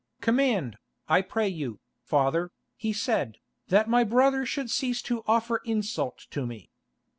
[0.19, 0.77] "Command,
[1.07, 6.47] I pray you, father," he said, "that my brother should cease to offer insult to
[6.47, 6.71] me.